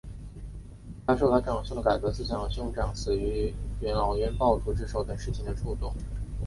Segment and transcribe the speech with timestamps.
[1.05, 5.93] 他受他兄长的改革思想和兄长的惨死于元老院暴徒之手等事情的触动。